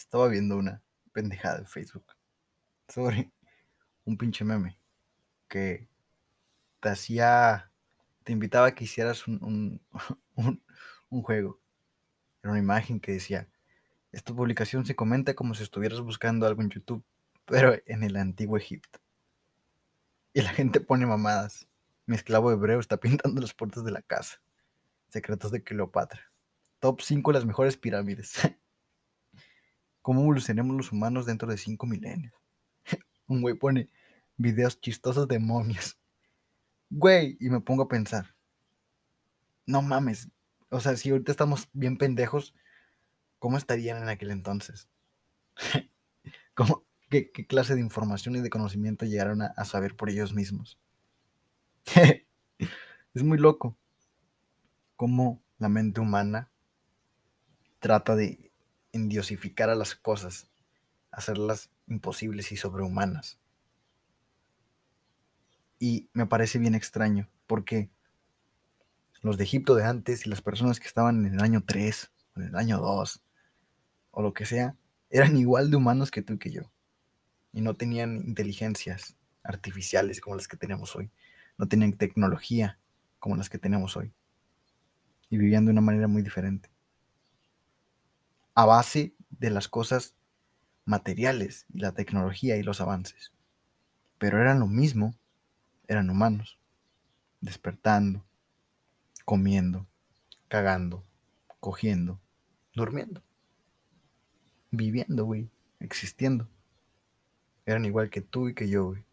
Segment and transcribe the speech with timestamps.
[0.00, 2.06] Estaba viendo una pendejada en Facebook
[2.88, 3.30] sobre
[4.04, 4.78] un pinche meme
[5.46, 5.88] que
[6.80, 7.70] te hacía,
[8.24, 9.78] te invitaba a que hicieras un,
[10.36, 10.62] un,
[11.22, 11.60] juego.
[12.42, 13.46] Era una imagen que decía,
[14.10, 17.04] esta publicación se comenta como si estuvieras buscando algo en YouTube,
[17.44, 19.00] pero en el antiguo Egipto.
[20.32, 21.68] Y la gente pone mamadas.
[22.06, 24.40] Mi esclavo hebreo está pintando las puertas de la casa.
[25.10, 26.32] Secretos de Cleopatra.
[26.78, 28.32] Top 5 las mejores pirámides.
[30.10, 32.34] ¿Cómo evolucionemos los humanos dentro de 5 milenios?
[33.28, 33.88] Un güey pone
[34.36, 36.00] videos chistosos de momias.
[36.90, 38.34] Güey, y me pongo a pensar.
[39.66, 40.28] No mames.
[40.68, 42.56] O sea, si ahorita estamos bien pendejos,
[43.38, 44.88] ¿cómo estarían en aquel entonces?
[46.54, 50.76] ¿Cómo, qué, clase de información y de conocimiento llegaron a saber por ellos mismos?
[53.14, 53.76] es muy loco
[54.96, 56.50] cómo la mente humana
[57.78, 58.49] trata de
[58.92, 60.50] endiosificar a las cosas,
[61.10, 63.38] hacerlas imposibles y sobrehumanas.
[65.78, 67.90] Y me parece bien extraño, porque
[69.22, 72.42] los de Egipto de antes y las personas que estaban en el año 3, en
[72.44, 73.22] el año 2,
[74.10, 74.76] o lo que sea,
[75.10, 76.70] eran igual de humanos que tú y que yo.
[77.52, 81.10] Y no tenían inteligencias artificiales como las que tenemos hoy.
[81.58, 82.78] No tenían tecnología
[83.18, 84.12] como las que tenemos hoy.
[85.28, 86.70] Y vivían de una manera muy diferente.
[88.54, 90.14] A base de las cosas
[90.84, 93.32] materiales y la tecnología y los avances.
[94.18, 95.14] Pero eran lo mismo,
[95.88, 96.58] eran humanos.
[97.40, 98.24] Despertando,
[99.24, 99.86] comiendo,
[100.48, 101.04] cagando,
[101.60, 102.20] cogiendo,
[102.74, 103.22] durmiendo,
[104.70, 106.48] viviendo, güey, existiendo.
[107.64, 109.04] Eran igual que tú y que yo, güey.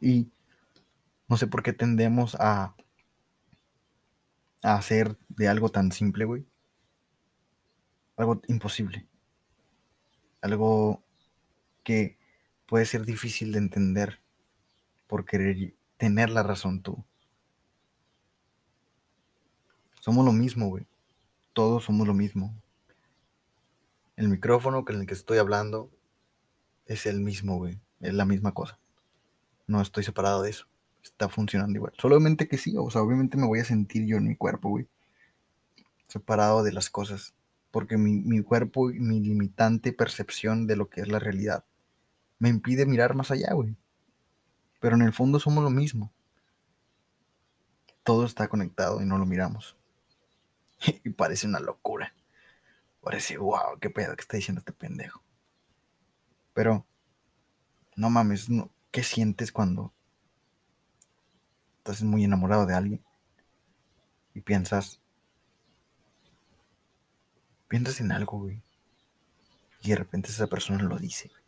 [0.00, 0.30] Y
[1.28, 2.74] no sé por qué tendemos a,
[4.62, 6.46] hacer de algo tan simple, güey,
[8.16, 9.06] algo imposible.
[10.40, 11.04] Algo
[11.82, 12.18] que
[12.66, 14.22] puede ser difícil de entender
[15.06, 17.04] por querer tener la razón tú.
[20.00, 20.86] Somos lo mismo, güey.
[21.52, 22.60] Todos somos lo mismo.
[24.16, 25.90] El micrófono con el que estoy hablando
[26.86, 27.80] es el mismo, güey.
[28.00, 28.80] Es la misma cosa.
[29.66, 30.66] No estoy separado de eso.
[31.02, 31.92] Está funcionando igual.
[31.98, 34.88] Solamente que sí, o sea, obviamente me voy a sentir yo en mi cuerpo, güey.
[36.08, 37.34] Separado de las cosas.
[37.70, 41.64] Porque mi, mi cuerpo mi limitante percepción de lo que es la realidad
[42.42, 43.76] me impide mirar más allá, güey.
[44.80, 46.12] Pero en el fondo somos lo mismo.
[48.02, 49.76] Todo está conectado y no lo miramos.
[51.04, 52.12] y parece una locura.
[53.00, 55.22] Parece, wow, qué pedo que está diciendo este pendejo.
[56.52, 56.84] Pero,
[57.94, 58.48] no mames,
[58.90, 59.92] ¿qué sientes cuando
[61.82, 63.04] estás muy enamorado de alguien?
[64.34, 65.00] Y piensas,
[67.66, 68.62] piensas en algo, güey.
[69.82, 71.42] Y de repente esa persona lo dice, güey.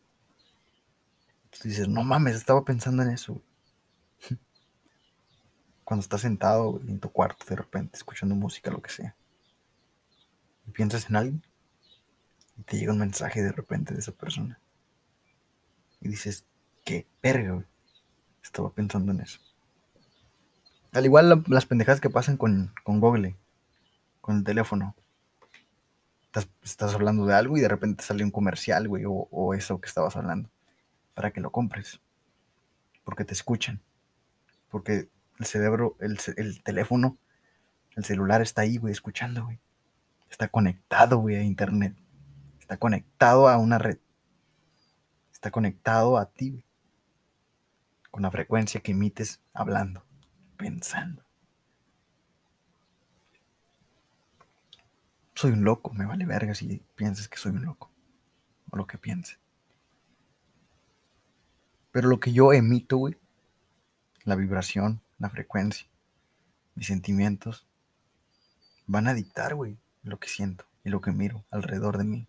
[1.63, 3.41] Dices, no mames, estaba pensando en eso.
[5.85, 9.15] Cuando estás sentado en tu cuarto de repente, escuchando música, lo que sea.
[10.67, 11.43] Y piensas en alguien.
[12.57, 14.59] Y te llega un mensaje de repente de esa persona.
[16.01, 16.45] Y dices,
[16.85, 17.67] qué verga, güey.
[18.43, 19.41] Estaba pensando en eso.
[20.95, 23.37] Al igual la, las pendejadas que pasan con, con Google,
[24.21, 24.95] con el teléfono.
[26.27, 29.81] Estás, estás, hablando de algo y de repente sale un comercial, güey, o, o eso
[29.81, 30.49] que estabas hablando
[31.15, 32.01] para que lo compres.
[33.05, 33.81] Porque te escuchan.
[34.71, 37.19] Porque el cerebro, el, el teléfono,
[37.97, 39.61] el celular está ahí, güey, escuchando, güey.
[40.29, 41.97] Está conectado, güey, a internet.
[42.61, 43.99] Está conectado a una red.
[45.33, 46.65] Está conectado a ti, güey.
[48.11, 50.05] Con la frecuencia que emites hablando,
[50.57, 51.23] pensando.
[55.35, 57.91] Soy un loco, me vale verga si piensas que soy un loco.
[58.71, 59.39] O lo que pienses.
[61.91, 63.17] Pero lo que yo emito, güey,
[64.25, 65.87] la vibración, la frecuencia,
[66.75, 67.67] mis sentimientos,
[68.87, 72.29] van a dictar, güey, lo que siento y lo que miro alrededor de mí.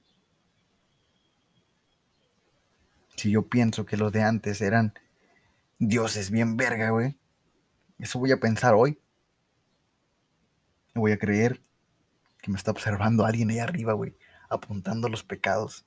[3.16, 4.94] Si yo pienso que los de antes eran
[5.80, 7.18] dioses bien verga, güey,
[7.98, 9.00] eso voy a pensar hoy.
[10.94, 11.62] Voy a creer
[12.42, 14.16] que me está observando alguien ahí arriba, güey,
[14.50, 15.86] apuntando los pecados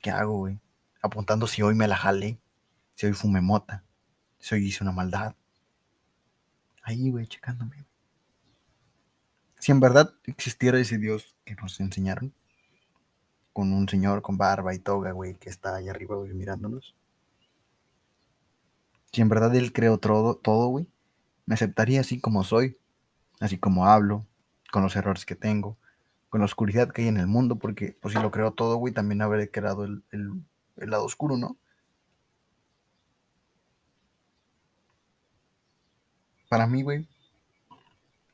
[0.00, 0.58] que hago, güey,
[1.02, 2.40] apuntando si hoy me la jale
[2.94, 3.84] si hoy fumé mota,
[4.38, 5.34] si hoy hice una maldad.
[6.82, 7.84] Ahí, güey, checándome.
[9.58, 12.32] Si en verdad existiera ese Dios que nos enseñaron,
[13.52, 16.94] con un señor con barba y toga, güey, que está ahí arriba, güey, mirándonos.
[19.12, 20.88] Si en verdad Él creó todo, todo, güey,
[21.46, 22.78] me aceptaría así como soy,
[23.40, 24.26] así como hablo,
[24.70, 25.78] con los errores que tengo,
[26.30, 28.94] con la oscuridad que hay en el mundo, porque pues si lo creó todo, güey,
[28.94, 30.32] también habré creado el, el,
[30.76, 31.58] el lado oscuro, ¿no?
[36.48, 37.08] Para mí, güey,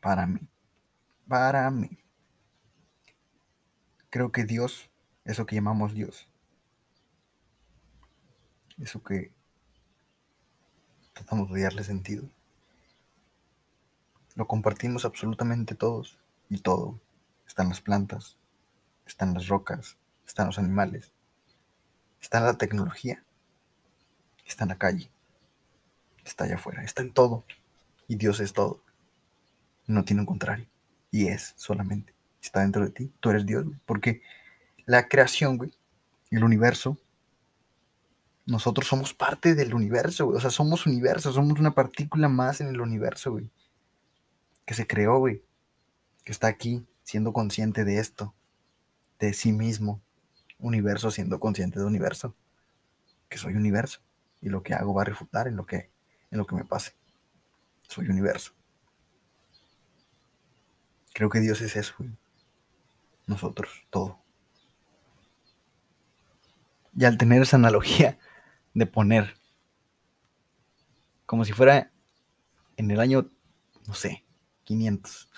[0.01, 0.41] para mí,
[1.29, 1.91] para mí,
[4.11, 4.91] creo que Dios,
[5.25, 6.29] eso que llamamos Dios,
[8.79, 9.33] eso que
[11.15, 12.29] tratamos de darle sentido,
[14.39, 16.17] lo compartimos absolutamente todos
[16.49, 17.01] y todo.
[17.45, 18.37] Están las plantas,
[19.05, 21.11] están las rocas, están los animales,
[22.23, 23.25] está la tecnología,
[24.47, 25.11] está en la calle,
[26.25, 27.43] está allá afuera, está en todo.
[28.07, 28.81] Y Dios es todo.
[29.89, 30.69] No tiene un contrario.
[31.11, 32.15] Y es solamente.
[32.41, 33.13] Está dentro de ti.
[33.19, 33.79] Tú eres Dios, güey.
[33.87, 34.23] Porque
[34.87, 35.73] la creación, güey,
[36.31, 36.97] el universo,
[38.47, 40.37] nosotros somos parte del universo, güey.
[40.37, 43.51] O sea, somos universo, somos una partícula más en el universo, güey.
[44.69, 45.43] Que se creó, güey.
[46.25, 48.35] Que está aquí siendo consciente de esto,
[49.19, 50.03] de sí mismo.
[50.59, 52.37] Universo siendo consciente de universo.
[53.31, 54.01] Que soy universo.
[54.43, 55.91] Y lo que hago va a refutar en lo que,
[56.31, 56.93] en lo que me pase.
[57.89, 58.53] Soy universo.
[61.15, 62.11] Creo que Dios es eso, güey.
[63.27, 64.21] Nosotros, todo.
[66.95, 68.19] Y al tener esa analogía
[68.75, 69.35] de poner
[71.25, 71.91] como si fuera
[72.77, 73.31] en el año,
[73.87, 74.28] no sé,
[74.69, 75.31] 500,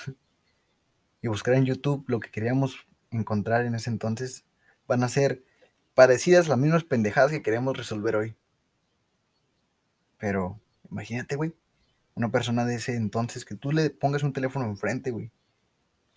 [1.23, 4.45] y buscar en YouTube lo que queríamos encontrar en ese entonces,
[4.89, 5.45] van a ser
[5.95, 8.35] parecidas las mismas pendejadas que queríamos resolver hoy.
[10.19, 10.61] Pero
[10.91, 11.55] imagínate, güey,
[12.15, 15.31] una persona de ese entonces que tú le pongas un teléfono enfrente, güey.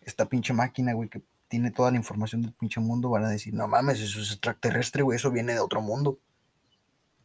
[0.01, 3.53] Esta pinche máquina, güey, que tiene toda la información del pinche mundo, van a decir,
[3.53, 6.19] no mames, eso es extraterrestre, güey, eso viene de otro mundo.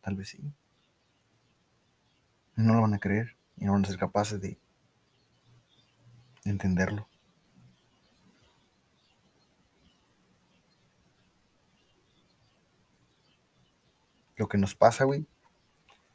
[0.02, 0.52] Tal vez sí.
[2.56, 4.58] No lo van a creer y no van a ser capaces de
[6.48, 7.08] entenderlo.
[14.36, 15.26] Lo que nos pasa, güey,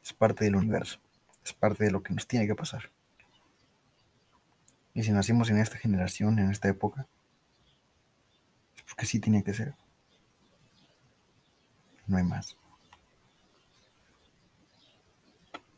[0.02, 0.98] es parte del universo.
[1.44, 2.90] Es parte de lo que nos tiene que pasar.
[4.94, 7.06] Y si nacimos en esta generación, en esta época,
[8.76, 9.74] es porque sí tiene que ser.
[12.06, 12.56] No hay más.